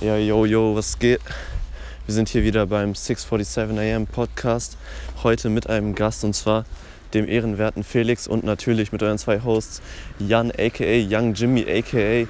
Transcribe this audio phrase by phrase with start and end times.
[0.00, 1.20] Ja, yo, yo, was geht?
[2.06, 4.76] Wir sind hier wieder beim 647 AM Podcast.
[5.22, 6.64] Heute mit einem Gast und zwar
[7.14, 9.82] dem ehrenwerten Felix und natürlich mit euren zwei Hosts
[10.18, 12.26] Jan aka Young Jimmy aka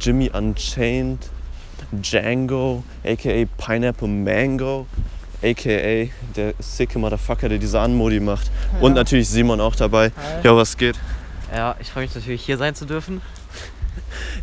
[0.00, 1.20] Jimmy Unchained,
[1.92, 4.86] Django aka Pineapple Mango
[5.42, 8.50] aka der sicke Motherfucker, der diese Anmodi macht.
[8.80, 8.96] Und Ja.
[9.02, 10.10] natürlich Simon auch dabei.
[10.16, 10.44] Hi.
[10.44, 10.96] Ja, was geht?
[11.54, 13.20] Ja, ich freue mich natürlich hier sein zu dürfen.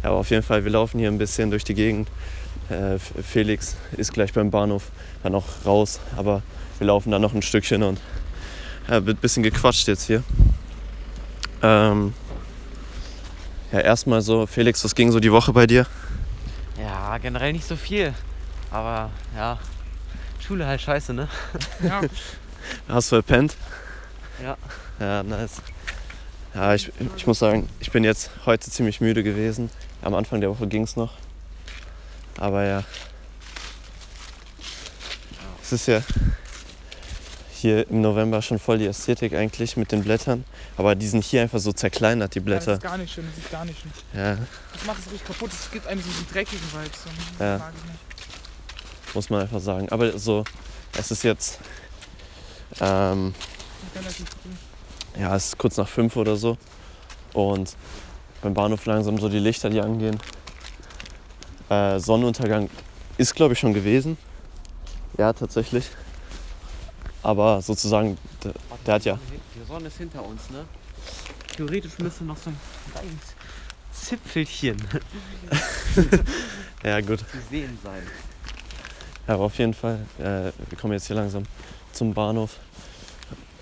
[0.03, 2.09] Ja, aber auf jeden Fall, wir laufen hier ein bisschen durch die Gegend.
[2.69, 4.91] Äh, Felix ist gleich beim Bahnhof,
[5.23, 6.41] dann auch raus, aber
[6.79, 7.99] wir laufen dann noch ein Stückchen und
[8.87, 10.23] ja, wird ein bisschen gequatscht jetzt hier.
[11.61, 12.13] Ähm,
[13.71, 15.85] ja, erstmal so, Felix, was ging so die Woche bei dir?
[16.79, 18.13] Ja, generell nicht so viel.
[18.71, 19.59] Aber ja,
[20.39, 21.27] Schule halt scheiße, ne?
[21.83, 22.01] Ja,
[22.87, 23.55] Hast du verpennt?
[24.43, 24.57] Ja.
[24.99, 25.61] Ja, nice.
[26.53, 29.69] Ja, ich, ich muss sagen, ich bin jetzt heute ziemlich müde gewesen.
[30.01, 31.13] Am Anfang der Woche ging es noch.
[32.37, 32.83] Aber ja.
[35.61, 36.01] Es ist ja
[37.53, 40.43] hier im November schon voll die Ästhetik eigentlich mit den Blättern.
[40.77, 42.73] Aber die sind hier einfach so zerkleinert, die das Blätter.
[42.73, 43.91] ist gar nicht schön, das ist gar nicht schön.
[44.13, 44.37] Ja,
[44.73, 46.99] Das macht es richtig kaputt, es gibt einem so diesen dreckigen Vibes.
[47.05, 47.71] und Das Ja.
[49.13, 49.89] muss man einfach sagen.
[49.89, 50.43] Aber so,
[50.97, 51.59] es ist jetzt,
[52.79, 53.35] ähm,
[53.93, 54.15] das
[55.19, 56.57] ja, es ist kurz nach fünf oder so.
[57.33, 57.75] Und
[58.41, 60.19] beim Bahnhof langsam so die Lichter, die angehen.
[61.69, 62.69] Äh, Sonnenuntergang
[63.17, 64.17] ist, glaube ich, schon gewesen.
[65.17, 65.89] Ja, tatsächlich.
[67.23, 68.53] Aber sozusagen, der,
[68.85, 69.19] der hat ja.
[69.55, 70.65] Die Sonne ist hinter uns, ne?
[71.55, 72.57] Theoretisch müsste noch so ein
[72.91, 73.35] kleines
[73.91, 74.77] Zipfelchen
[76.83, 77.19] Ja, gut.
[77.19, 78.01] zu sehen sein.
[79.27, 81.43] Ja, aber auf jeden Fall, äh, wir kommen jetzt hier langsam
[81.93, 82.57] zum Bahnhof.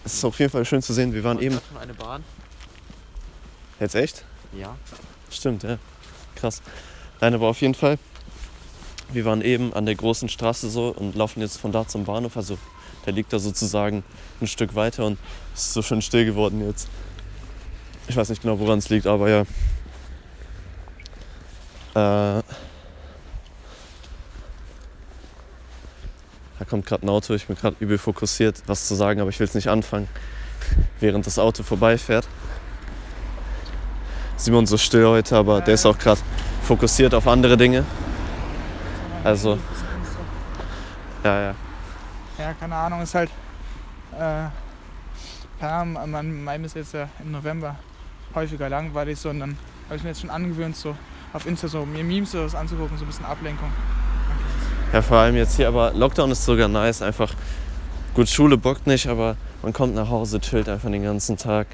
[0.05, 1.13] Es ist auf jeden Fall schön zu sehen.
[1.13, 1.59] Wir waren eben.
[1.67, 2.23] schon eine Bahn.
[3.79, 4.23] Jetzt echt?
[4.53, 4.75] Ja.
[5.29, 5.77] Stimmt, ja.
[6.35, 6.61] Krass.
[7.21, 7.97] Nein, aber auf jeden Fall.
[9.11, 12.37] Wir waren eben an der großen Straße so und laufen jetzt von da zum Bahnhof.
[12.37, 12.57] Also
[13.05, 14.03] der liegt da sozusagen
[14.41, 15.17] ein Stück weiter und
[15.53, 16.87] es ist so schön still geworden jetzt.
[18.07, 19.41] Ich weiß nicht genau, woran es liegt, aber ja.
[21.91, 22.43] Äh,
[26.59, 29.39] da kommt gerade ein Auto, ich bin gerade übel fokussiert, was zu sagen, aber ich
[29.39, 30.07] will es nicht anfangen,
[30.99, 32.27] während das Auto vorbeifährt.
[34.39, 36.21] Simon so still heute, aber der ist auch gerade
[36.63, 37.83] fokussiert auf andere Dinge.
[39.21, 39.61] Also- ist.
[41.25, 41.55] Ja, ja.
[42.37, 43.29] Ja, keine Ahnung, ist halt.
[44.17, 44.45] Äh,
[46.07, 47.75] man meint es jetzt ja im November
[48.33, 49.57] häufiger langweilig, so und dann
[49.87, 50.95] habe ich mir jetzt schon angewöhnt, so
[51.33, 53.69] auf Insta so mir Memes oder was anzugucken, so ein bisschen Ablenkung.
[54.93, 57.01] Ja, vor allem jetzt hier, aber Lockdown ist sogar nice.
[57.01, 57.33] Einfach
[58.13, 61.67] gut, Schule bockt nicht, aber man kommt nach Hause, chillt einfach den ganzen Tag.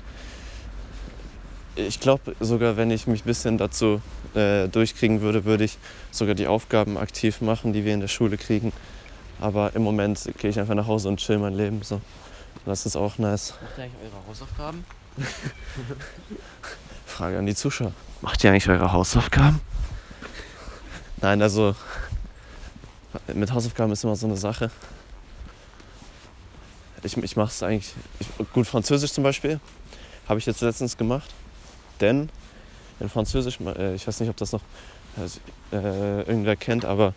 [1.75, 4.01] Ich glaube sogar, wenn ich mich ein bisschen dazu
[4.33, 5.77] äh, durchkriegen würde, würde ich
[6.11, 8.71] sogar die Aufgaben aktiv machen, die wir in der Schule kriegen.
[9.41, 11.81] Aber im Moment gehe ich einfach nach Hause und chill mein Leben.
[11.83, 11.99] So.
[12.65, 13.53] Das ist auch nice.
[13.61, 14.85] Macht ihr eigentlich eure Hausaufgaben?
[17.05, 17.91] Frage an die Zuschauer.
[18.21, 19.59] Macht ihr eigentlich eure Hausaufgaben?
[21.21, 21.75] Nein, also
[23.33, 24.71] mit Hausaufgaben ist immer so eine Sache.
[27.03, 27.93] Ich, ich mache es eigentlich.
[28.19, 29.59] Ich, gut, Französisch zum Beispiel
[30.27, 31.29] habe ich jetzt letztens gemacht.
[32.01, 32.29] Denn
[32.99, 34.61] in Französisch, äh, ich weiß nicht, ob das noch
[35.71, 37.13] äh, irgendwer kennt, aber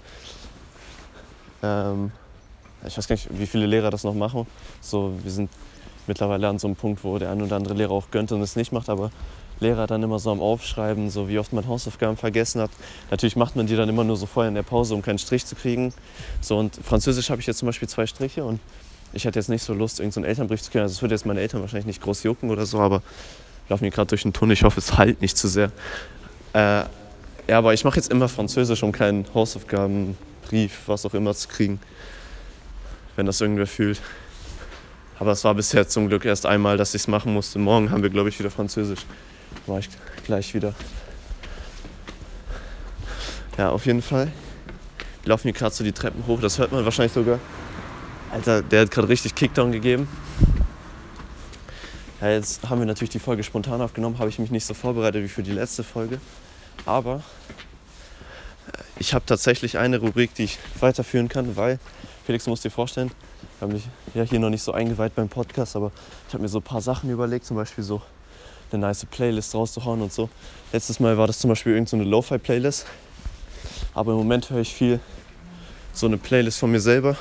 [1.63, 2.13] ähm,
[2.87, 4.47] ich weiß gar nicht, wie viele Lehrer das noch machen.
[4.81, 5.51] So, wir sind
[6.07, 8.57] mittlerweile an so einem Punkt, wo der ein oder andere Lehrer auch gönnt und es
[8.57, 9.11] nicht macht, aber
[9.61, 12.71] Lehrer dann immer so am Aufschreiben, so wie oft man Hausaufgaben vergessen hat.
[13.11, 15.45] Natürlich macht man die dann immer nur so vorher in der Pause, um keinen Strich
[15.47, 15.93] zu kriegen.
[16.41, 18.61] So und Französisch habe ich jetzt zum Beispiel zwei Striche und
[19.13, 20.83] ich hätte jetzt nicht so Lust, irgendeinen so Elternbrief zu kriegen.
[20.83, 23.03] Also es würde jetzt meine Eltern wahrscheinlich nicht groß jucken oder so, aber
[23.69, 24.55] laufen hier gerade durch den Tunnel.
[24.55, 25.71] Ich hoffe, es halt nicht zu sehr.
[26.53, 26.85] Äh,
[27.49, 31.81] ja, aber ich mache jetzt immer Französisch, um keinen Hausaufgabenbrief, was auch immer zu kriegen,
[33.17, 34.01] wenn das irgendwer fühlt.
[35.19, 37.59] Aber es war bisher zum Glück erst einmal, dass ich es machen musste.
[37.59, 39.01] Morgen haben wir, glaube ich, wieder Französisch.
[39.67, 39.89] War ich
[40.25, 40.75] gleich wieder.
[43.57, 44.31] Ja, auf jeden Fall.
[45.23, 46.41] Wir laufen hier gerade so die Treppen hoch.
[46.41, 47.41] Das hört man wahrscheinlich sogar.
[48.31, 50.07] Alter, der hat gerade richtig Kickdown gegeben.
[52.21, 54.19] Ja, jetzt haben wir natürlich die Folge spontan aufgenommen.
[54.19, 56.21] Habe ich mich nicht so vorbereitet wie für die letzte Folge.
[56.85, 57.23] Aber
[58.73, 61.79] äh, ich habe tatsächlich eine Rubrik, die ich weiterführen kann, weil,
[62.27, 63.13] Felix, du musst dir vorstellen,
[63.55, 63.85] ich habe mich
[64.15, 65.93] ja hier noch nicht so eingeweiht beim Podcast, aber
[66.27, 68.03] ich habe mir so ein paar Sachen überlegt, zum Beispiel so
[68.73, 70.29] eine nice Playlist rauszuhauen und so.
[70.73, 72.85] Letztes Mal war das zum Beispiel irgendeine so Lo-Fi-Playlist.
[73.95, 74.99] Aber im Moment höre ich viel
[75.93, 77.17] so eine Playlist von mir selber.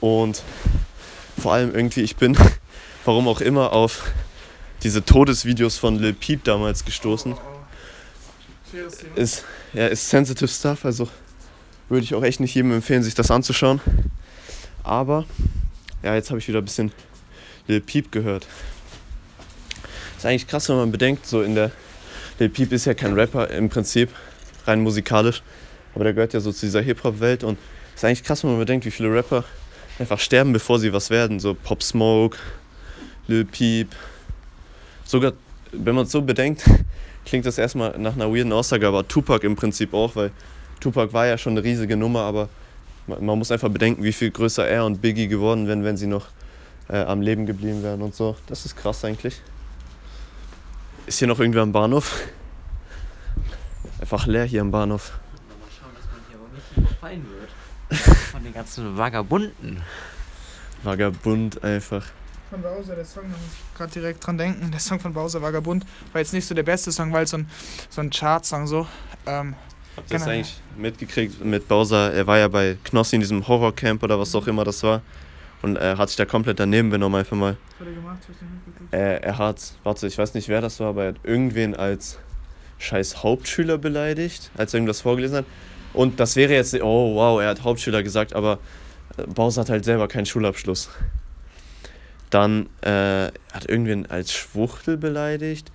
[0.00, 0.42] Und
[1.38, 2.36] vor allem irgendwie, ich bin,
[3.04, 4.10] warum auch immer, auf
[4.82, 7.34] diese Todesvideos von Lil Peep damals gestoßen.
[9.16, 11.08] Ist, ja, ist sensitive stuff, also
[11.90, 13.80] Würde ich auch echt nicht jedem empfehlen, sich das anzuschauen.
[14.84, 15.24] Aber,
[16.04, 16.92] ja, jetzt habe ich wieder ein bisschen
[17.66, 18.46] Lil Peep gehört.
[20.16, 21.72] Ist eigentlich krass, wenn man bedenkt, so in der.
[22.38, 24.08] Lil Peep ist ja kein Rapper im Prinzip,
[24.66, 25.42] rein musikalisch.
[25.94, 27.58] Aber der gehört ja so zu dieser Hip-Hop-Welt und
[27.96, 29.44] ist eigentlich krass, wenn man bedenkt, wie viele Rapper
[29.98, 31.40] einfach sterben, bevor sie was werden.
[31.40, 32.38] So Pop Smoke,
[33.26, 33.88] Lil Peep.
[35.04, 35.32] Sogar,
[35.72, 36.64] wenn man es so bedenkt,
[37.24, 40.30] klingt das erstmal nach einer weirden Aussage, aber Tupac im Prinzip auch, weil
[40.80, 42.48] Tupac war ja schon eine riesige Nummer, aber
[43.06, 46.06] man, man muss einfach bedenken, wie viel größer er und Biggie geworden wären, wenn sie
[46.06, 46.26] noch
[46.88, 48.36] äh, am Leben geblieben wären und so.
[48.46, 49.40] Das ist krass eigentlich.
[51.06, 52.22] Ist hier noch irgendwer am Bahnhof?
[54.00, 55.12] Einfach leer hier am Bahnhof.
[55.60, 58.06] Mal schauen, dass man hier aber nicht überfallen wird.
[58.32, 59.82] Von den ganzen Vagabunden.
[60.82, 62.04] Vagabund einfach.
[62.50, 64.72] Von Bowser, der Song, da muss ich gerade direkt dran denken.
[64.72, 67.36] Der Song von Bowser, Vagabund, war jetzt nicht so der beste Song, weil es so
[67.36, 67.48] ein,
[67.88, 68.88] so ein Chart-Song so.
[69.24, 69.54] Ähm,
[69.96, 72.12] Habt ihr das eigentlich mitgekriegt mit Bowser?
[72.12, 75.02] Er war ja bei Knossi in diesem Horrorcamp oder was auch immer das war.
[75.62, 77.56] Und er hat sich da komplett daneben benommen, einfach mal.
[77.78, 78.18] was hat er gemacht?
[78.90, 82.18] Er, er hat, warte, ich weiß nicht, wer das war, aber er hat irgendwen als
[82.78, 85.44] scheiß Hauptschüler beleidigt, als er irgendwas vorgelesen hat.
[85.92, 88.58] Und das wäre jetzt, oh wow, er hat Hauptschüler gesagt, aber
[89.16, 90.88] äh, Bowser hat halt selber keinen Schulabschluss.
[92.30, 95.70] Dann äh, hat irgendwen als Schwuchtel beleidigt.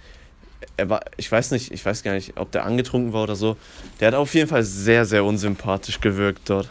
[0.78, 3.58] Er war, ich weiß nicht, ich weiß gar nicht, ob der angetrunken war oder so.
[4.00, 6.70] Der hat auf jeden Fall sehr, sehr unsympathisch gewirkt dort.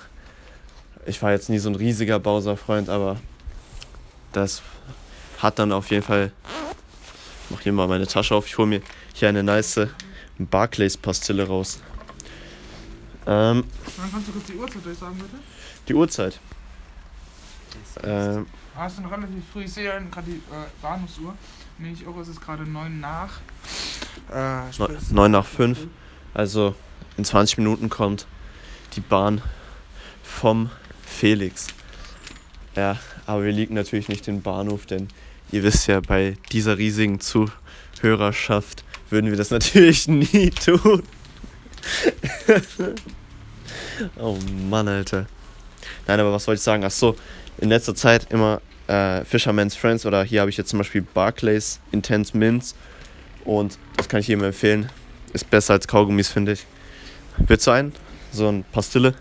[1.07, 3.21] Ich war jetzt nie so ein riesiger Bowser-Freund, aber
[4.33, 4.63] das
[5.39, 6.33] hat dann auf jeden Fall.
[7.45, 8.47] Ich mach hier mal meine Tasche auf.
[8.47, 8.81] Ich hole mir
[9.13, 9.81] hier eine nice
[10.39, 11.81] Barclays-Pastille raus.
[13.27, 13.65] Ähm,
[13.97, 15.37] Wann kannst du kurz die Uhrzeit durchsagen, bitte?
[15.89, 16.41] die Uhrzeit.
[18.03, 18.47] Ähm,
[18.87, 19.65] es ist noch relativ früh.
[19.65, 21.35] Ich sehe ja gerade die äh, Bahnhofsuhr.
[21.79, 23.41] Nämlich auch, es ist gerade 9 nach.
[24.33, 25.79] Äh, sprich, 9 nach 5.
[26.33, 26.75] Also
[27.17, 28.27] in 20 Minuten kommt
[28.95, 29.43] die Bahn
[30.23, 30.71] vom
[31.05, 31.69] Felix.
[32.77, 35.09] Ja, aber wir liegen natürlich nicht den Bahnhof, denn
[35.53, 41.03] ihr wisst ja, bei dieser riesigen Zuhörerschaft würden wir das natürlich nie tun.
[44.17, 44.37] oh
[44.69, 45.27] Mann, Alter.
[46.07, 46.85] Nein, aber was wollte ich sagen?
[46.85, 47.17] Ach so,
[47.59, 51.81] in letzter Zeit immer äh, Fisherman's Friends oder hier habe ich jetzt zum Beispiel Barclays
[51.93, 52.75] Intense Mints
[53.45, 54.91] und das kann ich jedem empfehlen.
[55.33, 56.67] Ist besser als Kaugummis, finde ich.
[57.39, 57.93] Willst du einen?
[58.33, 59.15] So ein Pastille?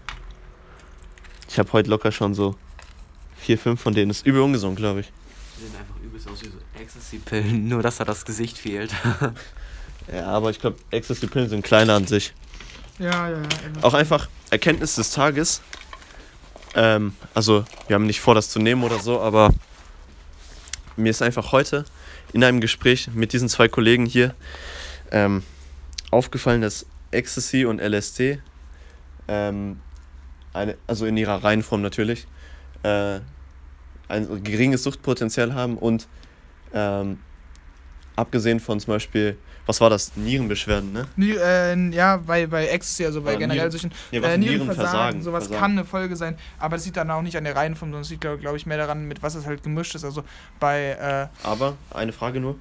[1.49, 2.55] Ich habe heute locker schon so
[3.37, 4.11] vier, fünf von denen.
[4.11, 5.11] Ist übel ungesund, glaube ich.
[5.57, 8.91] Die sehen einfach übelst aus wie so Ecstasy-Pillen, nur dass da das Gesicht fehlt.
[10.13, 12.33] Ja, aber ich glaube, Ecstasy-Pillen sind kleiner an sich.
[12.99, 13.43] ja, ja, ja.
[13.83, 15.61] Auch einfach Erkenntnis des Tages.
[16.75, 19.53] Ähm, also, wir haben nicht vor, das zu nehmen oder so, aber
[20.95, 21.85] mir ist einfach heute
[22.33, 24.33] in einem Gespräch mit diesen zwei Kollegen hier
[25.11, 25.43] ähm,
[26.11, 28.39] aufgefallen, dass Ecstasy und LSD,
[29.27, 29.79] ähm,
[30.53, 32.27] eine, also in ihrer Reihenform natürlich,
[32.83, 33.19] äh,
[34.07, 36.07] ein geringes Suchtpotenzial haben und
[36.73, 37.19] ähm,
[38.15, 40.15] abgesehen von zum Beispiel, was war das?
[40.15, 41.05] Nierenbeschwerden, ne?
[41.15, 44.37] Nie, äh, ja, bei, bei Ecstasy, also bei Oder generell Nieren- solchen Nee, was äh,
[44.37, 44.67] Nierenversagen.
[44.77, 45.61] Nierenversagen, sowas Versagen.
[45.61, 48.09] kann eine Folge sein, aber das liegt dann auch nicht an der Reihenform, sondern es
[48.09, 50.03] liegt, glaube glaub ich, mehr daran, mit was es halt gemischt ist.
[50.03, 50.23] Also
[50.59, 52.55] bei, äh, Aber eine Frage nur.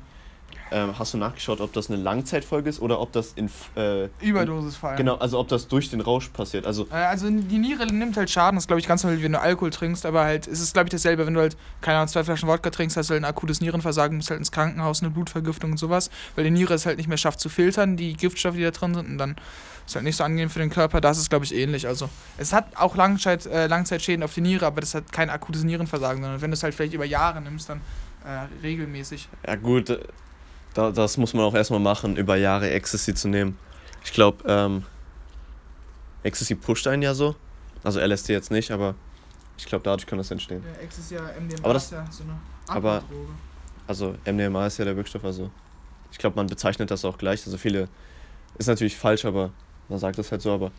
[0.73, 3.51] Ähm, hast du nachgeschaut, ob das eine Langzeitfolge ist oder ob das in.
[3.77, 4.97] Äh, Überdosis fallen.
[4.97, 6.67] Genau, also ob das durch den Rausch passiert.
[6.67, 9.41] Also, Äh, Also die Niere nimmt halt Schaden, das glaube ich ganz normal, wenn du
[9.41, 12.25] Alkohol trinkst, aber halt, es ist glaube ich dasselbe, wenn du halt, keine Ahnung, zwei
[12.25, 15.73] Flaschen Wodka trinkst, hast du halt ein akutes Nierenversagen, musst halt ins Krankenhaus, eine Blutvergiftung
[15.73, 18.63] und sowas, weil die Niere es halt nicht mehr schafft zu filtern, die Giftstoffe, die
[18.63, 19.37] da drin sind und dann
[19.85, 22.09] ist halt nicht so angenehm für den Körper, das ist glaube ich ähnlich, also
[22.39, 26.23] es hat auch Langzeit, äh, Langzeitschäden auf die Niere, aber das hat kein akutes Nierenversagen,
[26.23, 27.81] sondern wenn du es halt vielleicht über Jahre nimmst, dann
[28.25, 29.29] äh, regelmäßig.
[29.47, 29.99] ja gut, äh,
[30.75, 33.59] da, das muss man auch erstmal machen, über Jahre Ecstasy zu nehmen.
[34.05, 34.85] Ich glaube, ähm,
[36.23, 37.35] Ecstasy pusht einen ja so.
[37.85, 38.95] Also LSD jetzt nicht, aber
[39.59, 40.63] ich glaube, dadurch kann das entstehen.
[41.11, 42.39] Ja, ja MDMA, Aber das- ist ja so eine
[42.69, 43.03] aber-.
[43.87, 45.51] Also MDMA ist ja der Wirkstoff, also
[46.13, 47.45] ich glaube, man bezeichnet das auch gleich.
[47.45, 47.89] Also viele,
[48.59, 49.51] ist natürlich falsch, aber
[49.89, 50.71] man sagt das halt so, aber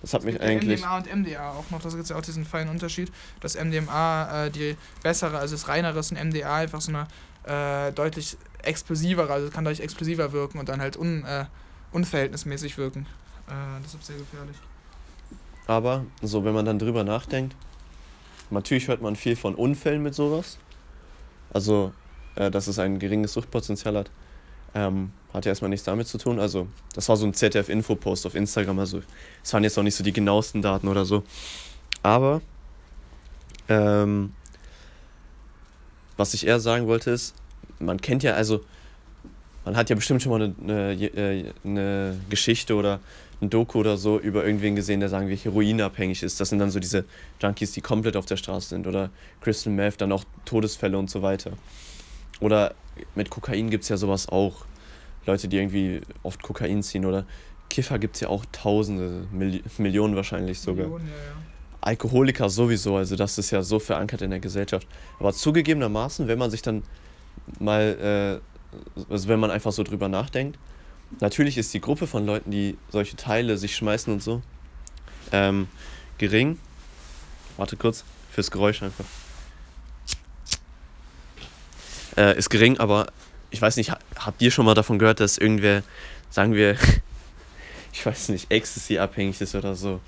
[0.00, 0.80] das hat Es mich eigentlich.
[0.80, 4.50] MDMA und MDA auch noch, das gibt ja auch diesen feinen Unterschied, dass MDMA äh,
[4.50, 7.06] die bessere, also das reinere ist ein MDA einfach so eine
[7.44, 11.44] äh, deutlich explosivere, also kann deutlich explosiver wirken und dann halt un, äh,
[11.92, 13.06] unverhältnismäßig wirken.
[13.48, 14.56] Äh, deshalb sehr gefährlich.
[15.66, 17.54] Aber so, wenn man dann drüber nachdenkt,
[18.50, 20.58] natürlich hört man viel von Unfällen mit sowas.
[21.52, 21.92] Also,
[22.34, 24.10] äh, dass es ein geringes Suchtpotenzial hat,
[24.74, 26.38] ähm, hat ja erstmal nichts damit zu tun.
[26.40, 28.78] Also, das war so ein ZDF-Info-Post auf Instagram.
[28.78, 29.02] Also,
[29.42, 31.22] es waren jetzt auch nicht so die genauesten Daten oder so.
[32.02, 32.40] Aber,
[33.68, 34.32] ähm,
[36.18, 37.34] was ich eher sagen wollte ist,
[37.78, 38.60] man kennt ja, also,
[39.64, 43.00] man hat ja bestimmt schon mal eine, eine, äh, eine Geschichte oder
[43.40, 46.40] ein Doku oder so über irgendwen gesehen, der sagen wir heroinabhängig ist.
[46.40, 47.04] Das sind dann so diese
[47.40, 48.86] Junkies, die komplett auf der Straße sind.
[48.86, 49.10] Oder
[49.40, 51.52] Crystal Meth, dann auch Todesfälle und so weiter.
[52.40, 52.74] Oder
[53.14, 54.64] mit Kokain gibt es ja sowas auch.
[55.26, 57.04] Leute, die irgendwie oft Kokain ziehen.
[57.04, 57.26] Oder
[57.70, 60.86] Kiffer gibt es ja auch Tausende, Milli Millionen wahrscheinlich sogar.
[60.86, 61.48] Millionen, ja, ja.
[61.80, 64.86] Alkoholiker sowieso, also das ist ja so verankert in der Gesellschaft.
[65.18, 66.82] Aber zugegebenermaßen, wenn man sich dann
[67.60, 70.58] mal, äh, also wenn man einfach so drüber nachdenkt,
[71.20, 74.42] natürlich ist die Gruppe von Leuten, die solche Teile sich schmeißen und so,
[75.32, 75.68] ähm,
[76.18, 76.58] gering.
[77.56, 79.04] Warte kurz, fürs Geräusch einfach.
[82.16, 83.06] Äh, ist gering, aber
[83.50, 85.82] ich weiß nicht, ha- habt ihr schon mal davon gehört, dass irgendwer,
[86.30, 86.76] sagen wir,
[87.92, 90.00] ich weiß nicht, Ecstasy abhängig ist oder so?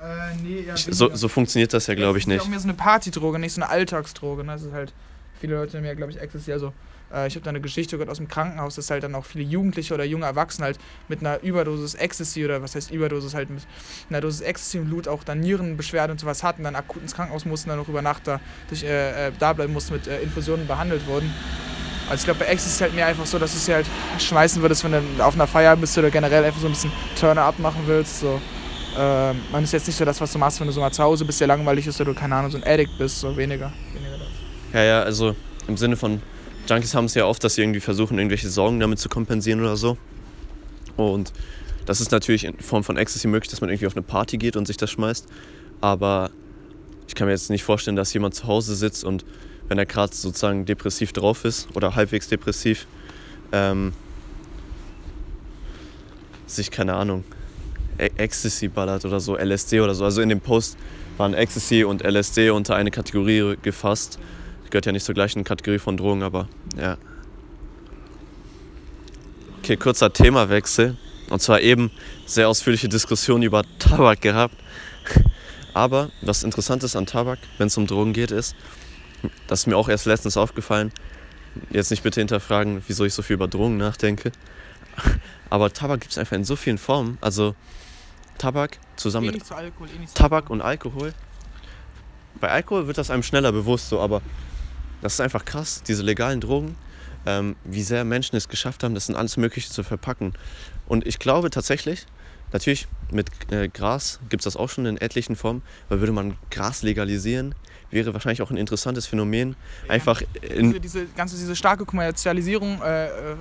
[0.00, 2.42] Äh, nee, ja, So, so funktioniert das ja, glaube ich, Das ist nicht.
[2.42, 4.44] auch mehr so eine Partydroge, nicht so eine Alltagsdroge.
[4.44, 4.52] Ne?
[4.52, 4.92] Das ist halt,
[5.40, 6.52] viele Leute nehmen ja, glaube ich, Ecstasy.
[6.52, 6.72] Also,
[7.12, 9.42] äh, ich habe da eine Geschichte gehört aus dem Krankenhaus, dass halt dann auch viele
[9.44, 10.78] Jugendliche oder junge Erwachsene halt
[11.08, 13.62] mit einer Überdosis Ecstasy oder was heißt Überdosis halt mit
[14.08, 17.44] einer Dosis Ecstasy im Blut auch dann Nierenbeschwerden und sowas hatten, dann akut ins Krankenhaus
[17.44, 20.66] mussten, dann noch über Nacht da, durch, äh, äh, da bleiben mussten, mit äh, Infusionen
[20.68, 21.32] behandelt wurden.
[22.08, 23.86] Also ich glaube, bei Ecstasy ist halt mehr einfach so, dass du es halt
[24.18, 27.58] schmeißen würdest, wenn du auf einer Feier bist oder generell einfach so ein bisschen Turner-up
[27.58, 28.20] machen willst.
[28.20, 28.40] So.
[29.00, 31.02] Ähm, man ist jetzt nicht so das, was du machst, wenn du so mal zu
[31.04, 33.72] Hause bist, der langweilig ist oder du, keine Ahnung, so ein Addict bist, so weniger.
[33.94, 34.28] weniger das.
[34.72, 35.36] Ja, ja, also
[35.68, 36.20] im Sinne von
[36.68, 39.76] Junkies haben es ja oft, dass sie irgendwie versuchen, irgendwelche Sorgen damit zu kompensieren oder
[39.76, 39.96] so.
[40.96, 41.32] Und
[41.86, 44.56] das ist natürlich in Form von Ecstasy möglich, dass man irgendwie auf eine Party geht
[44.56, 45.26] und sich das schmeißt.
[45.80, 46.30] Aber
[47.06, 49.24] ich kann mir jetzt nicht vorstellen, dass jemand zu Hause sitzt und
[49.68, 52.86] wenn er gerade sozusagen depressiv drauf ist oder halbwegs depressiv,
[53.52, 53.92] ähm,
[56.46, 57.24] sich, keine Ahnung,
[57.98, 60.04] Ecstasy ballert oder so, LSD oder so.
[60.04, 60.76] Also in dem Post
[61.16, 64.18] waren Ecstasy und LSD unter eine Kategorie gefasst.
[64.70, 66.48] Gehört ja nicht zur gleichen Kategorie von Drogen, aber
[66.80, 66.96] ja.
[69.58, 70.96] Okay, kurzer Themawechsel.
[71.30, 71.90] Und zwar eben
[72.26, 74.56] sehr ausführliche Diskussion über Tabak gehabt.
[75.74, 78.56] Aber was interessant ist an Tabak, wenn es um Drogen geht, ist,
[79.46, 80.92] das ist mir auch erst letztens aufgefallen.
[81.70, 84.32] Jetzt nicht bitte hinterfragen, wieso ich so viel über Drogen nachdenke.
[85.50, 87.18] Aber Tabak gibt es einfach in so vielen Formen.
[87.20, 87.54] Also
[88.38, 90.56] Tabak zusammen Eh mit zu Alkohol, eh Tabak Alkohol.
[90.56, 91.14] und Alkohol.
[92.40, 94.22] Bei Alkohol wird das einem schneller bewusst, so, aber
[95.02, 96.76] das ist einfach krass, diese legalen Drogen,
[97.26, 100.34] ähm, wie sehr Menschen es geschafft haben, das in alles Mögliche zu verpacken.
[100.86, 102.06] Und ich glaube tatsächlich,
[102.52, 106.36] natürlich mit äh, Gras gibt es das auch schon in etlichen Formen, aber würde man
[106.50, 107.54] Gras legalisieren,
[107.90, 109.56] wäre wahrscheinlich auch ein interessantes Phänomen.
[109.86, 109.94] Ja.
[109.94, 113.36] Einfach Diese, in, diese ganze diese starke Kommerzialisierung äh, äh,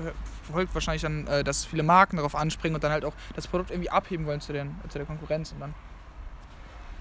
[0.53, 3.71] folgt wahrscheinlich dann, äh, dass viele Marken darauf anspringen und dann halt auch das Produkt
[3.71, 5.73] irgendwie abheben wollen zu, den, zu der Konkurrenz und dann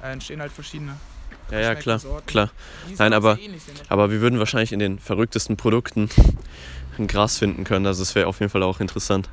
[0.02, 0.96] äh, entstehen halt verschiedene.
[1.50, 2.26] ja, ja, klar, Sorten.
[2.26, 2.50] klar.
[2.88, 3.38] Die Nein, aber-.
[3.88, 6.08] Aber wir würden wahrscheinlich in den verrücktesten Produkten
[6.98, 9.28] ein Gras finden können, also es wäre auf jeden Fall auch interessant.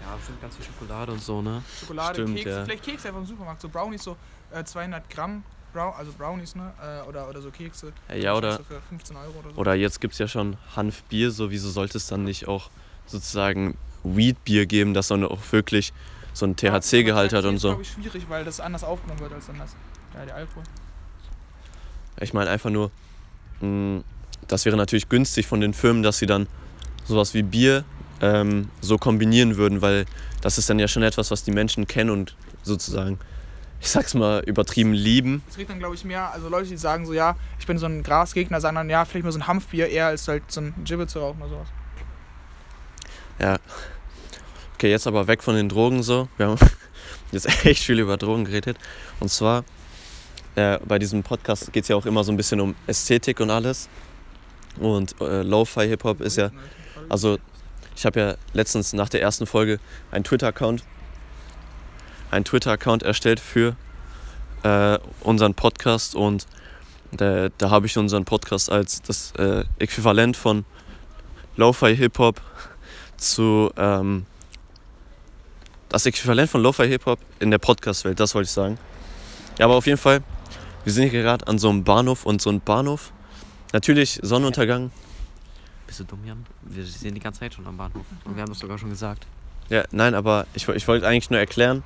[0.00, 1.62] Ja, bestimmt ganz viel Schokolade und so, ne?
[1.80, 2.64] Schokolade, Stimmt, Kekse, ja.
[2.64, 4.16] vielleicht Kekse einfach im Supermarkt, so Brownies, so
[4.52, 6.72] äh, 200 Gramm, Brow also Brownies, ne?
[6.82, 7.92] Äh, oder, oder so Kekse.
[8.14, 9.56] Ja, oder für 15 Euro oder so.
[9.60, 12.70] Oder jetzt gibt es ja schon Hanfbier, so wieso sollte es dann nicht auch
[13.06, 15.92] sozusagen Weedbier geben, das dann auch wirklich
[16.32, 17.68] so einen THC-Gehalt hat und Das so.
[17.68, 19.74] ist, glaube ich, schwierig, weil das anders aufgenommen wird als dann das.
[20.14, 20.62] Ja, der Alkohol.
[22.20, 22.90] Ich meine einfach nur,
[23.60, 24.02] mh,
[24.46, 26.46] das wäre natürlich günstig von den Firmen, dass sie dann
[27.04, 27.84] sowas wie Bier
[28.20, 30.06] ähm, so kombinieren würden, weil
[30.40, 33.18] das ist dann ja schon etwas, was die Menschen kennen und sozusagen,
[33.80, 35.42] ich sag's mal, übertrieben lieben.
[35.48, 37.86] Es regt dann, glaube ich, mehr, also Leute, die sagen so, ja, ich bin so
[37.86, 40.74] ein Grasgegner, sagen dann, ja, vielleicht mal so ein Hanfbier eher als halt so ein
[40.84, 41.68] Gibbet zu rauchen oder sowas.
[43.38, 43.58] Ja.
[44.74, 46.28] Okay, jetzt aber weg von den Drogen so.
[46.36, 46.58] Wir haben
[47.32, 48.76] jetzt echt viel über Drogen geredet.
[49.20, 49.64] Und zwar,
[50.56, 53.50] äh, bei diesem Podcast geht es ja auch immer so ein bisschen um Ästhetik und
[53.50, 53.88] alles.
[54.78, 56.50] Und äh, Lo-Fi Hip-Hop ist ja,
[57.08, 57.38] also
[57.96, 59.80] ich habe ja letztens nach der ersten Folge
[60.10, 60.84] einen Twitter-Account
[62.30, 63.76] einen Twitter-Account erstellt für
[64.62, 66.46] äh, unseren Podcast und
[67.12, 70.64] da, da habe ich unseren Podcast als das äh, Äquivalent von
[71.56, 72.40] Lo-Fi Hip-Hop
[73.16, 74.26] zu ähm,
[75.88, 78.78] das Äquivalent von Lo-Fi Hip-Hop in der Podcast-Welt, das wollte ich sagen.
[79.58, 80.22] Ja, aber auf jeden Fall,
[80.84, 83.12] wir sind hier gerade an so einem Bahnhof und so ein Bahnhof.
[83.72, 84.90] Natürlich Sonnenuntergang.
[85.86, 86.46] Bist du dumm, Jan?
[86.62, 88.04] Wir sind die ganze Zeit schon am Bahnhof.
[88.24, 89.26] Und wir haben das sogar schon gesagt.
[89.70, 91.82] Ja, nein, aber ich, ich wollte eigentlich nur erklären,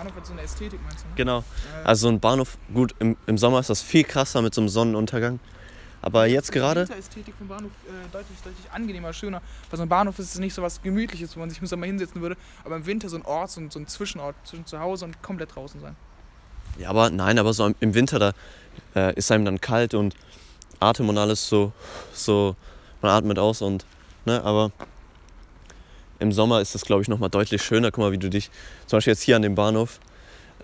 [0.00, 1.08] Bahnhof hat so eine Ästhetik, meinst du?
[1.08, 1.14] Ne?
[1.16, 1.44] genau,
[1.84, 4.68] also so ein Bahnhof, gut, im, im Sommer ist das viel krasser mit so einem
[4.68, 5.40] Sonnenuntergang.
[6.02, 9.42] Aber jetzt gerade, Die Ästhetik vom Bahnhof äh, deutlich, deutlich angenehmer, schöner.
[9.70, 11.84] Bei so einem Bahnhof ist es nicht so was Gemütliches, wo man sich im Sommer
[11.84, 14.80] hinsetzen würde, aber im Winter so ein Ort, so ein, so ein Zwischenort zwischen zu
[14.80, 15.96] Hause und komplett draußen sein.
[16.78, 18.32] ja, aber nein, aber so im- im Winter, da
[18.94, 20.14] äh, ist einem dann kalt und
[20.78, 21.72] Atem und alles so,
[22.14, 22.56] so,
[23.02, 23.84] man atmet aus und,
[24.24, 24.72] ne, aber
[26.20, 27.90] im Sommer ist das, glaube ich, nochmal deutlich schöner.
[27.90, 28.50] Guck mal, wie du dich,
[28.86, 30.00] zum Beispiel jetzt hier an dem Bahnhof,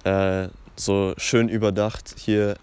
[0.05, 2.57] äh, so schön überdacht hier,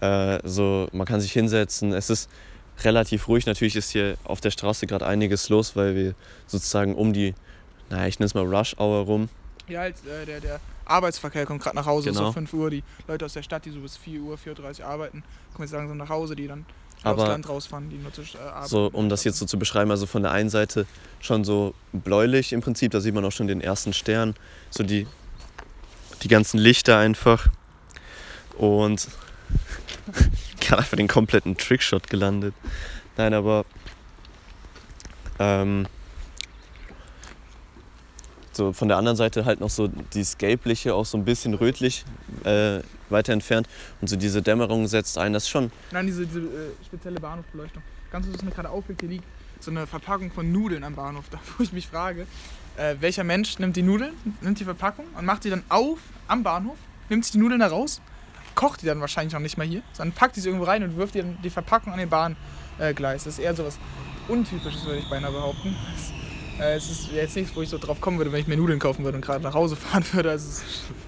[0.00, 1.92] äh, so man kann sich hinsetzen.
[1.92, 2.30] Es ist
[2.82, 3.46] relativ ruhig.
[3.46, 6.14] Natürlich ist hier auf der Straße gerade einiges los, weil wir
[6.46, 7.34] sozusagen um die,
[7.90, 9.28] naja, ich nenne es mal Rush Hour rum.
[9.68, 12.26] Ja, halt, äh, der, der Arbeitsverkehr kommt gerade nach Hause, Genau.
[12.26, 12.70] so 5 Uhr.
[12.70, 15.22] Die Leute aus der Stadt, die so bis 4 Uhr, 4.30 Uhr arbeiten,
[15.52, 16.66] kommen jetzt langsam nach Hause, die dann
[17.02, 18.68] Aber aufs Land rausfahren, die nur zu äh, arbeiten.
[18.68, 20.86] So, um das jetzt so zu beschreiben, also von der einen Seite
[21.20, 24.34] schon so bläulich im Prinzip, da sieht man auch schon den ersten Stern,
[24.70, 25.06] so die,
[26.22, 27.48] die ganzen Lichter einfach.
[28.56, 29.08] Und
[30.60, 32.54] gerade einfach den kompletten Trickshot gelandet.
[33.16, 33.64] Nein, aber
[35.38, 35.86] ähm,
[38.56, 42.04] so von der anderen Seite halt noch so dieses Gelbliche, auch so ein bisschen rötlich
[42.44, 42.80] äh,
[43.10, 43.68] weiter entfernt.
[44.00, 47.82] Und so diese Dämmerung setzt ein, das schon Nein, diese, diese äh, spezielle Bahnhofbeleuchtung.
[48.10, 49.24] Ganz was mir gerade auffällt, hier liegt
[49.60, 52.26] so eine Verpackung von Nudeln am Bahnhof, da wo ich mich frage,
[52.76, 56.42] äh, welcher Mensch nimmt die Nudeln, nimmt die Verpackung und macht die dann auf am
[56.42, 56.76] Bahnhof,
[57.08, 58.00] nimmt sich die Nudeln da raus,
[58.54, 60.96] kocht die dann wahrscheinlich noch nicht mal hier, sondern packt die sie irgendwo rein und
[60.96, 63.24] wirft die die Verpackung an den Bahngleis.
[63.24, 63.78] Das ist eher so was
[64.28, 65.76] Untypisches, würde ich beinahe behaupten.
[65.94, 66.12] Das,
[66.58, 69.04] es ist jetzt nichts, wo ich so drauf kommen würde, wenn ich mir Nudeln kaufen
[69.04, 70.30] würde und gerade nach Hause fahren würde.
[70.30, 70.64] Also, ist,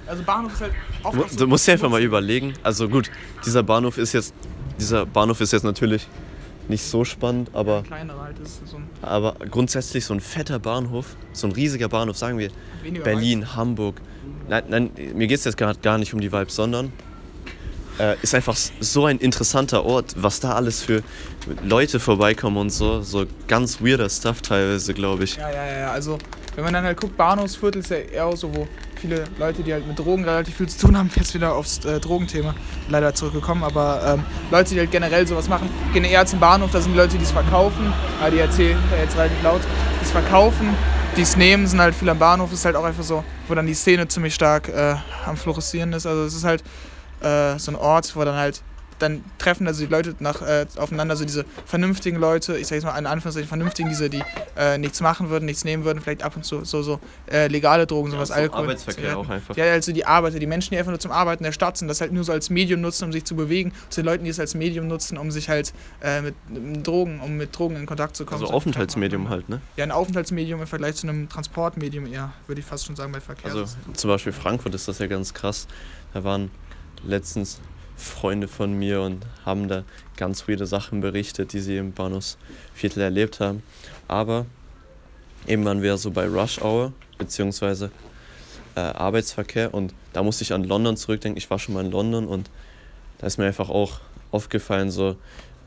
[0.07, 0.73] also Bahnhof ist halt
[1.03, 2.55] oft Du, so du musst dir einfach mal überlegen.
[2.63, 3.11] Also gut,
[3.45, 4.35] dieser Bahnhof ist jetzt,
[4.79, 6.07] dieser Bahnhof ist jetzt natürlich
[6.69, 11.17] nicht so spannend, aber, Kleinere halt, ist so ein aber grundsätzlich so ein fetter Bahnhof,
[11.33, 12.51] so ein riesiger Bahnhof, sagen wir
[13.05, 14.01] Berlin, Hamburg.
[14.49, 16.93] Nein, nein mir geht es jetzt gar, gar nicht um die Vibes, sondern
[17.99, 21.03] äh, ist einfach so ein interessanter Ort, was da alles für
[21.63, 23.03] Leute vorbeikommen und so.
[23.03, 25.37] So ganz weirder Stuff teilweise, glaube ich.
[25.37, 25.91] Ja, ja, ja.
[25.93, 26.19] Also,
[26.55, 28.67] wenn man dann halt guckt, Bahnhofsviertel ist ja eher so, wo
[29.01, 32.01] viele Leute, die halt mit Drogen relativ viel zu tun haben, jetzt wieder aufs äh,
[32.01, 32.55] Drogenthema
[32.89, 36.81] leider zurückgekommen, aber ähm, Leute, die halt generell sowas machen, gehen eher zum Bahnhof, da
[36.81, 39.61] sind die Leute, die es verkaufen, ah, die erzählen äh, jetzt relativ laut,
[40.01, 40.75] die es verkaufen,
[41.17, 43.67] die es nehmen, sind halt viel am Bahnhof, ist halt auch einfach so, wo dann
[43.67, 46.07] die Szene ziemlich stark äh, am Florissieren ist.
[46.07, 46.63] Also, es ist halt
[47.21, 48.63] äh, so ein Ort, wo dann halt
[48.99, 52.85] dann treffen also die Leute nach, äh, aufeinander, so diese vernünftigen Leute, ich sag jetzt
[52.85, 54.23] mal in Anführungszeichen vernünftigen, diese, die
[54.57, 57.87] äh, nichts machen würden, nichts nehmen würden, vielleicht ab und zu so, so äh, legale
[57.87, 58.65] Drogen, sowas, Alkohol.
[58.65, 59.57] Arbeitsverkehr auch einfach.
[59.57, 62.01] Ja, also die Arbeiter, die Menschen, die einfach nur zum Arbeiten der Stadt sind, das
[62.01, 64.41] halt nur so als Medium nutzen, um sich zu bewegen, zu den Leuten, die es
[64.41, 68.17] als Medium nutzen, um sich halt äh, mit, mit Drogen, um mit Drogen in Kontakt
[68.17, 68.41] zu kommen.
[68.41, 69.61] Also So Aufenthaltsmedium halt, ne?
[69.77, 73.21] Ja, ein Aufenthaltsmedium im Vergleich zu einem Transportmedium eher, würde ich fast schon sagen, bei
[73.21, 73.53] Verkehr.
[73.53, 75.67] Also zum Beispiel Frankfurt ist das ja ganz krass.
[76.15, 76.51] Da waren
[77.05, 77.61] letztens
[77.97, 79.85] Freunde von mir und haben da
[80.17, 83.63] ganz weirde Sachen berichtet, die sie im Bahnhofsviertel erlebt haben.
[84.07, 84.47] Aber
[85.47, 87.91] eben waren wir so bei Rush Hour, beziehungsweise
[88.75, 91.39] äh, Arbeitsverkehr und da musste ich an London zurückdenken.
[91.39, 92.51] Ich war schon mal in London und
[93.19, 95.17] da ist mir einfach auch aufgefallen, so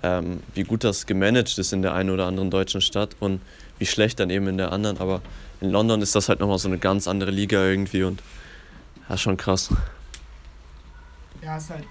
[0.04, 3.42] ähm, wie gut das gemanagt ist in der einen oder anderen deutschen Stadt und
[3.80, 5.00] wie schlecht dann eben in der anderen.
[5.00, 5.22] Aber
[5.62, 8.22] in London ist das halt nochmal so eine ganz andere Liga irgendwie und
[9.10, 9.70] ja, schon krass.
[11.44, 11.84] Ja, ist halt,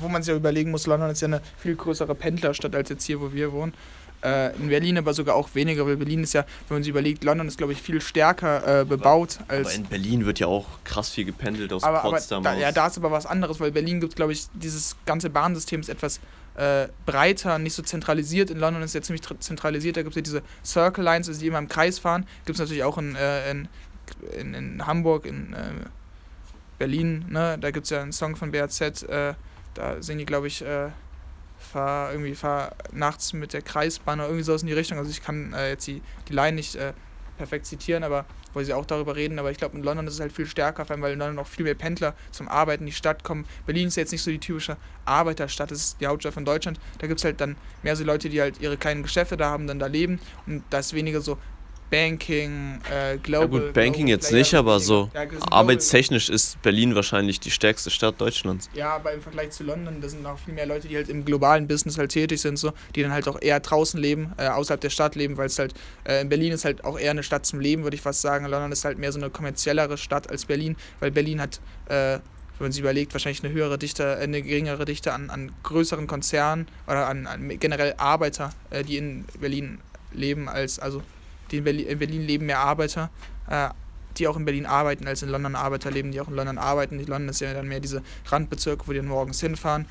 [0.00, 3.04] wo- man sich ja überlegen muss, London ist ja eine viel größere Pendlerstadt als jetzt
[3.04, 3.72] hier, wo wir wohnen.
[4.22, 7.24] Äh, in Berlin aber sogar auch weniger, weil Berlin ist ja, wenn man sich überlegt,
[7.24, 9.68] London ist, glaube ich, viel stärker äh, bebaut als.
[9.68, 12.42] Aber in Berlin wird ja auch krass viel gependelt aus aber, aber Potsdam.
[12.42, 12.60] da, aus.
[12.60, 15.88] ja, da ist aber was anderes, weil Berlin gibt, glaube ich, dieses ganze Bahnsystem ist
[15.88, 16.20] etwas
[16.56, 18.50] äh, breiter, nicht so zentralisiert.
[18.50, 19.96] In London ist es ja ziemlich tr- zentralisiert.
[19.96, 22.26] Da gibt es ja diese Circle Lines, also die immer im Kreis fahren.
[22.44, 23.68] Gibt es natürlich auch in, äh, in,
[24.38, 25.56] in, in Hamburg, in äh,
[26.80, 27.26] Berlin.
[27.28, 27.58] Ne?
[27.60, 29.34] Da gibt es ja einen Song von BAZ, äh,
[29.74, 30.88] da singen die, glaube ich, äh,
[31.58, 34.98] fahr irgendwie fahr nachts mit der Kreisbahn oder irgendwie sowas in die Richtung.
[34.98, 36.94] Also ich kann äh, jetzt die, die Line nicht äh,
[37.36, 40.20] perfekt zitieren, aber wo sie auch darüber reden, aber ich glaube in London ist es
[40.20, 42.86] halt viel stärker, vor allem weil in London auch viel mehr Pendler zum Arbeiten in
[42.86, 43.44] die Stadt kommen.
[43.66, 46.80] Berlin ist jetzt nicht so die typische Arbeiterstadt, das ist die Hauptstadt von Deutschland.
[46.98, 49.66] Da gibt es halt dann mehr so Leute, die halt ihre kleinen Geschäfte da haben,
[49.66, 51.38] dann da leben und da ist weniger so
[51.90, 53.60] Banking, äh, Global.
[53.60, 57.90] ja gut, Banking Global jetzt nicht, aber so Ja, arbeitstechnisch ist Berlin wahrscheinlich die stärkste
[57.90, 58.70] Stadt Deutschlands.
[58.74, 61.24] Ja, aber im Vergleich zu London, da sind auch viel mehr Leute, die halt im
[61.24, 64.80] globalen Business halt tätig sind, so, die dann halt auch eher draußen leben, äh, außerhalb
[64.80, 65.74] der Stadt leben, weil es halt,
[66.04, 68.46] äh, in Berlin ist halt auch eher eine Stadt zum Leben, würde ich fast sagen.
[68.46, 72.18] London ist halt mehr so eine kommerziellere Stadt als Berlin, weil Berlin hat, äh,
[72.58, 76.06] wenn man sich überlegt, wahrscheinlich eine höhere Dichte, äh, eine geringere Dichte an, an größeren
[76.06, 79.80] Konzernen oder an, an generell Arbeiter, äh, die in Berlin
[80.12, 81.02] leben, als, also
[81.50, 83.10] die in Berlin, in Berlin leben mehr Arbeiter,
[83.48, 83.68] äh,
[84.16, 86.98] die auch in Berlin arbeiten, als in London Arbeiter leben, die auch in London arbeiten.
[86.98, 89.86] Die London ist ja dann mehr diese Randbezirke, wo die dann morgens hinfahren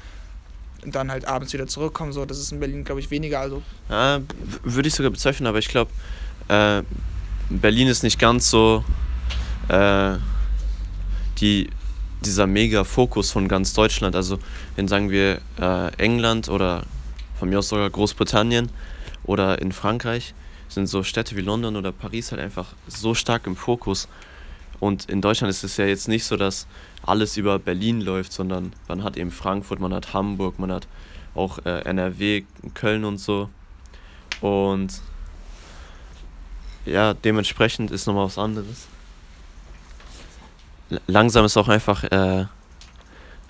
[0.84, 2.12] und dann halt abends wieder zurückkommen.
[2.12, 3.39] So, das ist in Berlin, glaube ich, weniger.
[3.39, 4.22] Also Ja,
[4.63, 5.91] würde ich sogar bezeichnen, aber ich glaube,
[6.48, 6.84] äh,
[7.50, 8.84] Berlin ist nicht ganz so
[9.67, 10.17] äh,
[11.39, 11.69] die,
[12.22, 14.15] dieser mega Fokus von ganz Deutschland.
[14.15, 14.39] Also,
[14.76, 16.84] wenn sagen wir äh, England oder
[17.38, 18.69] von mir aus sogar Großbritannien
[19.24, 20.34] oder in Frankreich,
[20.70, 24.08] sind so Städte wie London oder Paris halt einfach so stark im Fokus.
[24.80, 26.68] Und in Deutschland ist es ja jetzt nicht so, dass
[27.06, 30.88] alles über Berlin läuft, sondern man hat eben Frankfurt, man hat Hamburg, man hat
[31.36, 33.50] auch äh, NRW, Köln und so.
[34.42, 35.02] Und
[36.86, 38.88] ja, dementsprechend ist nochmal was anderes.
[41.08, 42.46] Langsam ist auch einfach äh,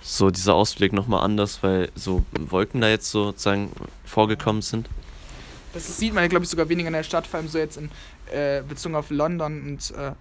[0.02, 3.72] so dieser Ausblick nochmal anders, weil so Wolken da jetzt sozusagen
[4.04, 4.90] vorgekommen sind.
[5.74, 7.90] Das sieht man glaube ich, sogar weniger in der Stadt, vor allem so jetzt in
[8.32, 10.14] äh, Beziehung auf London und äh,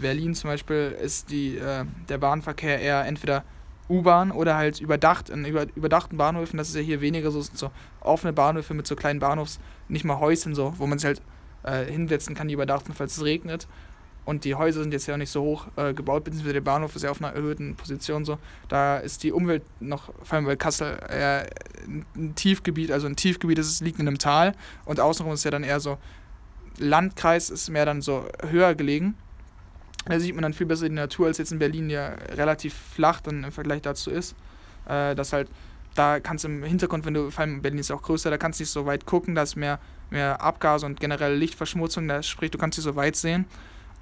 [0.00, 3.44] Berlin zum Beispiel ist die, äh, der Bahnverkehr eher entweder
[3.88, 6.56] U-Bahn oder halt überdacht in über, überdachten Bahnhöfen.
[6.56, 10.18] Das ist ja hier weniger so, so offene Bahnhöfe mit so kleinen Bahnhofs, nicht mal
[10.18, 11.22] Häuschen so, wo man sich halt
[11.62, 13.66] äh, hinsetzen kann, die überdachten, falls es regnet.
[14.24, 16.94] Und die Häuser sind jetzt ja auch nicht so hoch äh, gebaut, beziehungsweise der Bahnhof
[16.94, 18.38] ist ja auf einer erhöhten Position so.
[18.68, 21.48] Da ist die Umwelt noch, vor allem weil Kassel eher
[22.14, 24.54] ein Tiefgebiet, also ein Tiefgebiet ist, liegt in einem Tal
[24.84, 25.98] und außenrum ist ja dann eher so
[26.78, 29.14] Landkreis, ist mehr dann so höher gelegen.
[30.04, 33.20] Da sieht man dann viel besser die Natur, als jetzt in Berlin ja relativ flach
[33.20, 34.36] dann im Vergleich dazu ist.
[34.88, 35.48] Äh, das halt,
[35.94, 38.60] da kannst du im Hintergrund, wenn du, vor allem Berlin ist auch größer, da kannst
[38.60, 39.80] du nicht so weit gucken, da ist mehr,
[40.10, 43.46] mehr Abgase und generelle Lichtverschmutzung, da sprich, du kannst nicht so weit sehen.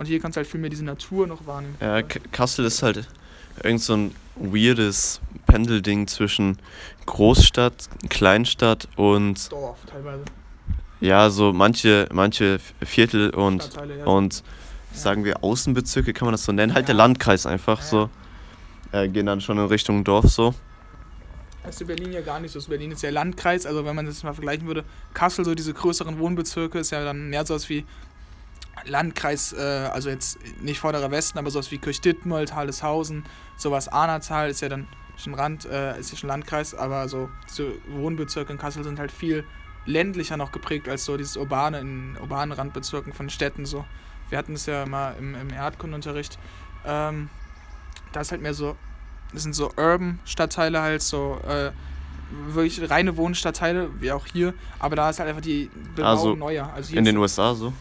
[0.00, 1.76] Und hier kannst du halt viel mehr diese Natur noch wahrnehmen.
[1.78, 3.06] Ja, K Kassel ist halt
[3.62, 6.56] irgend so ein weirdes Pendelding zwischen
[7.04, 7.74] Großstadt,
[8.08, 10.24] Kleinstadt und Dorf teilweise.
[11.00, 14.06] ja, so manche, manche Viertel und, ja.
[14.06, 14.42] und
[14.94, 16.72] sagen wir Außenbezirke, kann man das so nennen?
[16.72, 17.02] Halt der Ja.
[17.04, 18.08] Landkreis einfach so.
[18.92, 20.54] Äh, gehen dann schon in Richtung Dorf so.
[21.62, 22.58] Das ist in Berlin ja gar nicht so.
[22.58, 24.82] Das Berlin ist ja Landkreis, also wenn man das mal vergleichen würde,
[25.12, 27.84] Kassel, so diese größeren Wohnbezirke, ist ja dann mehr sowas wie
[28.84, 33.24] Landkreis, äh, also jetzt nicht vorderer Westen, aber sowas wie Kirchdittmold, Halleshausen,
[33.56, 37.72] sowas Ahnertal ist ja dann schon Rand, äh, ist ja schon Landkreis, aber so diese
[37.88, 39.44] Wohnbezirke in Kassel sind halt viel
[39.86, 43.84] ländlicher noch geprägt als so dieses urbane, in urbanen Randbezirken von Städten so.
[44.28, 46.38] Wir hatten es ja mal im, im Erdkundenunterricht.
[46.86, 47.28] Ähm,
[48.12, 48.76] da ist halt mehr so,
[49.32, 51.70] das sind so Urban-Stadtteile halt, so äh,
[52.48, 56.72] wirklich reine Wohnstadtteile, wie auch hier, aber da ist halt einfach die Bebauung Also, neuer.
[56.72, 57.72] Also In den USA so.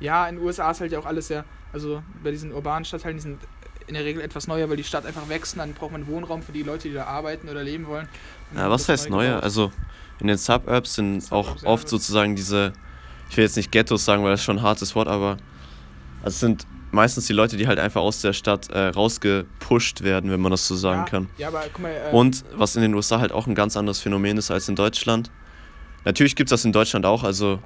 [0.00, 3.16] Ja, in den USA ist halt ja auch alles sehr, also bei diesen urbanen Stadtteilen,
[3.16, 3.38] die sind
[3.86, 6.42] in der Regel etwas neuer, weil die Stadt einfach wächst und dann braucht man Wohnraum
[6.42, 8.08] für die Leute, die da arbeiten oder leben wollen.
[8.54, 9.42] Dann was heißt neu neuer?
[9.42, 9.72] Also
[10.20, 12.72] in den Suburbs sind Suburbs, auch oft sozusagen diese,
[13.28, 15.36] ich will jetzt nicht Ghettos sagen, weil das ist schon ein hartes Wort, aber
[16.22, 20.40] es sind meistens die Leute, die halt einfach aus der Stadt äh, rausgepusht werden, wenn
[20.40, 21.28] man das so sagen ja, kann.
[21.38, 23.98] Ja, aber guck mal, äh, Und was in den USA halt auch ein ganz anderes
[23.98, 25.30] Phänomen ist als in Deutschland.
[26.04, 27.60] Natürlich gibt es das in Deutschland auch, also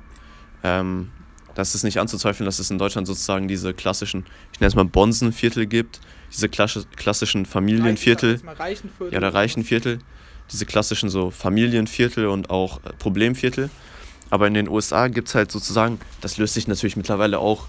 [0.63, 1.11] ähm,
[1.57, 4.85] das ist nicht anzuzweifeln, dass es in Deutschland sozusagen diese klassischen, ich nenne es mal
[4.85, 8.35] Bonsenviertel gibt, diese klassische, klassischen Familienviertel.
[8.35, 9.15] Reichen, Reichenviertel.
[9.15, 9.99] Ja, der reichen Viertel,
[10.53, 13.71] diese klassischen so Familienviertel und auch äh, Problemviertel.
[14.29, 17.67] Aber in den USA gibt es halt sozusagen, das löst sich natürlich mittlerweile auch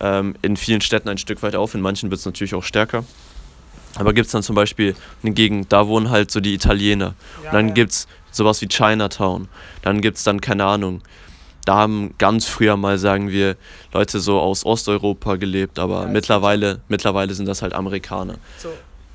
[0.00, 3.04] ähm, in vielen Städten ein Stück weit auf, in manchen wird es natürlich auch stärker.
[3.96, 7.14] Aber gibt es dann zum Beispiel eine Gegend, da wohnen halt so die Italiener.
[7.42, 7.74] Ja, Und dann ja.
[7.74, 9.48] gibt es sowas wie Chinatown.
[9.82, 11.02] Dann gibt es dann, keine Ahnung,
[11.66, 13.56] da haben ganz früher mal, sagen wir,
[13.92, 18.36] Leute so aus Osteuropa gelebt, aber Ja, mittlerweile, mittlerweile sind das halt Amerikaner.
[18.56, 18.70] So,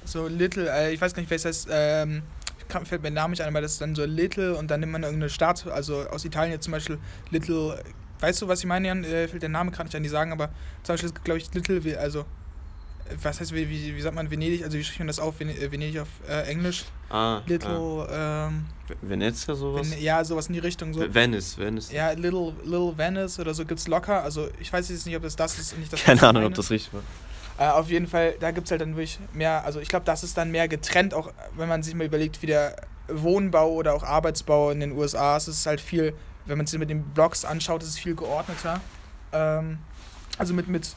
[0.06, 2.22] so Little, äh, ich weiß gar nicht, welches heißt, ähm,
[2.68, 4.80] kann, fällt mir der Name nicht ein, aber das ist dann so Little und dann
[4.82, 7.00] nimmt man irgendeine Stadt, also aus Italien jetzt zum Beispiel
[7.32, 7.82] Little,
[8.20, 9.04] weißt du, was ich meine, Jan?
[9.04, 10.50] Äh, fällt der Name gerade nicht an, die sagen, aber
[10.84, 12.26] zum Beispiel glaube ich Little, wie- also,
[13.22, 15.72] was heißt, wie, wie, wie sagt man Venedig, also wie spricht man das auf, äh,
[15.72, 16.86] Venedig auf äh, Englisch?
[17.10, 18.66] Ah, Little, ähm,
[19.02, 19.92] Venezia sowas?
[19.92, 21.02] Ven ja, sowas in die Richtung, so.
[21.14, 21.92] Venice, Venice.
[21.92, 24.24] Ja, Little, Little Venice oder so gibt's locker.
[24.24, 25.78] Also ich weiß jetzt nicht, ob das das ist.
[25.78, 26.48] Nicht das, Keine Ahnung, meine.
[26.48, 27.02] ob das richtig war.
[27.58, 30.24] Äh, auf jeden Fall, da gibt es halt dann wirklich mehr, also ich glaube, das
[30.24, 32.76] ist dann mehr getrennt, auch wenn man sich mal überlegt, wie der
[33.08, 36.14] Wohnbau oder auch Arbeitsbau in den USA ist, es ist halt viel,
[36.46, 38.80] wenn man sich mit den Blocks anschaut, ist es viel geordneter.
[39.32, 39.80] Ähm,
[40.38, 40.96] also mit, mit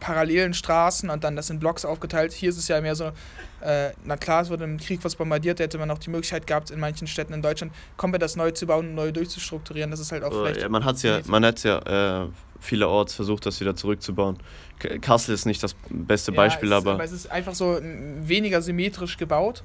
[0.00, 2.32] parallelen Straßen und dann das in Blocks aufgeteilt.
[2.32, 3.12] Hier ist es ja mehr so,
[3.60, 6.46] äh, na klar, es wurde im Krieg was bombardiert, da hätte man auch die Möglichkeit
[6.46, 9.90] gehabt, in manchen Städten in Deutschland komplett das neu zu bauen und neu durchzustrukturieren.
[9.90, 10.62] Das ist halt auch Aber, vielleicht.
[10.62, 12.28] ja, man hat ja, man hat ja äh,
[12.60, 14.38] vielerorts versucht, das wieder zurückzubauen.
[14.78, 17.04] K Kassel ist nicht das beste Ja, Beispiel, es ist, aber.
[17.04, 19.64] es ist einfach so weniger symmetrisch gebaut.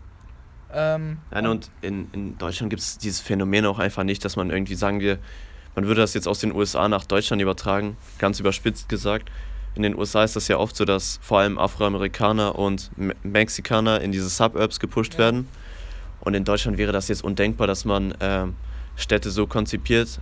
[0.74, 4.50] Ähm, Nein, und in, in Deutschland gibt es dieses Phänomen auch einfach nicht, dass man
[4.50, 5.20] irgendwie sagen wir,
[5.76, 9.30] man würde das jetzt aus den USA nach Deutschland übertragen, ganz überspitzt gesagt.
[9.75, 14.01] In den USA ist das ja oft so, dass vor allem Afroamerikaner und Me Mexikaner
[14.01, 15.19] in diese Suburbs gepusht Ja.
[15.19, 15.47] werden.
[16.19, 18.55] Und in Deutschland wäre das jetzt undenkbar, dass man ähm,
[18.95, 20.19] Städte so konzipiert.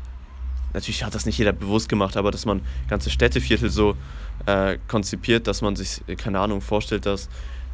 [0.73, 3.95] Natürlich hat das nicht jeder bewusst gemacht, aber dass man ganze Städteviertel so
[4.45, 7.27] äh, konzipiert, dass man sich, äh, keine Ahnung, vorstellt, dass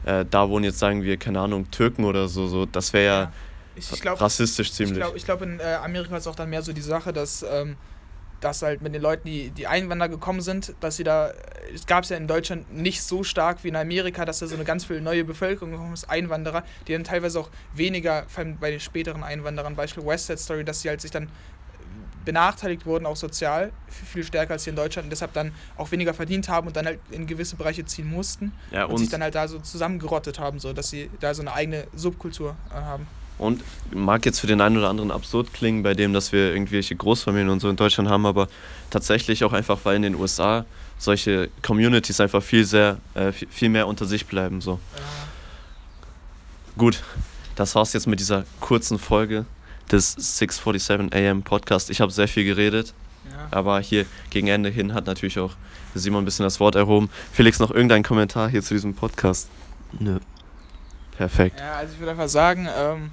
[0.06, 2.48] äh, da wohnen jetzt, sagen wir, keine Ahnung, Türken oder so.
[2.48, 3.32] so das wäre ja
[3.76, 4.98] ich, ich glaube, rassistisch ich ziemlich.
[4.98, 7.76] glaube, ich glaub, in äh, Amerika ist auch dann mehr so die Sache, dass ähm,
[8.42, 11.32] dass halt mit den Leuten, die, die Einwanderer gekommen sind, dass sie da,
[11.74, 14.56] es gab es ja in Deutschland nicht so stark wie in Amerika, dass da so
[14.56, 18.58] eine ganz viel neue Bevölkerung gekommen ist, Einwanderer, die dann teilweise auch weniger, vor allem
[18.58, 21.30] bei den späteren Einwanderern, Beispiel West Side Story, dass sie halt sich dann
[22.26, 26.14] benachteiligt wurden, auch sozial, viel stärker als hier in Deutschland und deshalb dann auch weniger
[26.14, 29.22] verdient haben und dann halt in gewisse Bereiche ziehen mussten Ja, und, und, sich dann
[29.22, 33.08] halt da so zusammengerottet haben, so dass sie da so eine eigene Subkultur äh, haben.
[33.38, 36.96] Und mag jetzt für den einen oder anderen absurd klingen, bei dem, dass wir irgendwelche
[36.96, 38.48] Großfamilien und so in Deutschland haben, aber
[38.90, 40.66] tatsächlich auch einfach, weil in den USA
[40.98, 44.62] solche Communities einfach viel sehr, äh, viel, mehr unter sich bleiben.
[44.62, 44.80] So.
[46.78, 47.04] Gut,
[47.56, 49.46] das war's jetzt mit dieser kurzen Folge
[49.92, 51.90] des 647 AM Podcast.
[51.90, 52.94] Ich habe sehr viel geredet,
[53.30, 53.48] Ja.
[53.52, 55.54] aber hier gegen Ende hin hat natürlich auch
[55.94, 57.10] Simon ein bisschen das Wort erhoben.
[57.32, 59.50] Felix, noch irgendein Kommentar hier zu diesem Podcast?
[60.00, 60.20] Nö.
[61.18, 61.60] Perfekt.
[61.60, 63.12] Ja, also ich würde einfach sagen, ähm,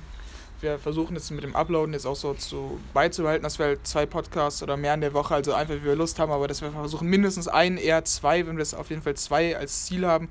[0.62, 4.06] wir versuchen jetzt mit dem Uploaden jetzt auch so zu beizubehalten, dass wir halt zwei
[4.06, 6.70] Podcasts oder mehr in der Woche, also einfach wie wir Lust haben, aber dass wir
[6.70, 10.28] versuchen mindestens einen, eher zwei, wenn wir das auf jeden Fall zwei als Ziel haben,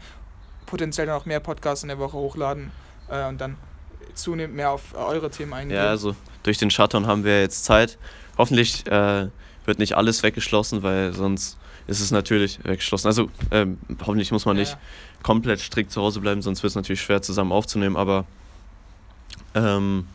[0.65, 2.71] potenziell dann auch mehr Podcasts in der Woche hochladen
[3.09, 3.57] äh, und dann
[4.13, 5.77] zunehmend mehr auf eure Themen eingehen.
[5.77, 7.97] Ja, also durch den Shutdown haben wir jetzt Zeit.
[8.37, 9.27] Hoffentlich äh,
[9.65, 13.07] wird nicht alles weggeschlossen, weil sonst ist es natürlich weggeschlossen.
[13.07, 14.77] Also ähm, hoffentlich muss man Ja, nicht
[15.23, 18.25] komplett strikt zu Hause bleiben, sonst wird es natürlich schwer zusammen aufzunehmen, aber
[19.55, 20.07] ähm,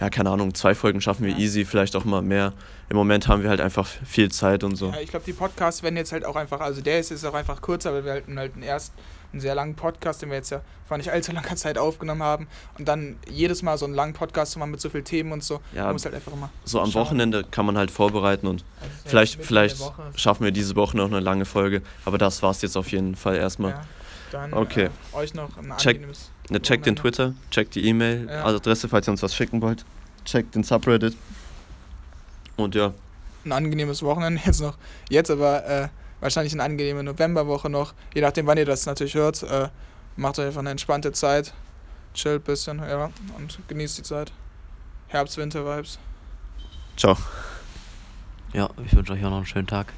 [0.00, 1.38] ja, keine Ahnung, zwei Folgen schaffen wir Ja.
[1.38, 2.52] easy, vielleicht auch mal mehr.
[2.88, 4.90] Im Moment haben wir halt einfach viel Zeit und so.
[4.90, 7.34] Ja, ich glaube, die Podcasts werden jetzt halt auch einfach, also der ist jetzt auch
[7.34, 8.92] einfach kürzer, weil wir halt, halt einen erst
[9.32, 12.46] einen sehr langen Podcast, den wir jetzt ja vor nicht allzu langer Zeit aufgenommen haben
[12.78, 15.44] und dann jedes Mal so einen langen Podcast zu machen mit so vielen Themen und
[15.44, 17.02] so, Ja, muss halt einfach immer so am schauen.
[17.04, 19.76] Wochenende kann man halt vorbereiten und Also es vielleicht, vielleicht
[20.14, 23.36] schaffen wir diese Woche noch eine lange Folge, aber das war's jetzt auf jeden Fall
[23.36, 23.72] erstmal.
[23.72, 23.82] Ja,
[24.32, 24.88] dann Okay.
[25.12, 26.96] äh, euch noch ein Check- angenehmes Ne, checkt den.
[26.96, 29.84] Twitter, checkt die E-Mail-Adresse, falls ihr uns was schicken wollt.
[30.24, 31.16] Checkt den Subreddit.
[32.56, 32.92] Und ja,
[33.44, 34.76] Ein angenehmes Wochenende jetzt noch.
[35.10, 35.88] Jetzt aber äh,
[36.20, 37.94] wahrscheinlich eine angenehme Novemberwoche noch.
[38.14, 39.42] Je nachdem, wann ihr das natürlich hört.
[39.42, 39.68] Äh,
[40.16, 41.52] macht euch einfach eine entspannte Zeit.
[42.14, 43.10] Chillt ein bisschen, ja.
[43.36, 44.32] Und genießt die Zeit.
[45.08, 45.98] Herbst-Winter-Vibes.
[46.96, 47.16] ciao.
[48.52, 49.92] Ja, ich wünsche euch auch noch einen schönen Tag.